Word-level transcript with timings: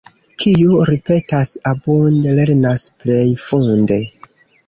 Kiu 0.43 0.77
ripetas 0.89 1.51
abunde, 1.73 2.33
lernas 2.39 2.87
plej 3.03 3.29
funde. 3.45 4.01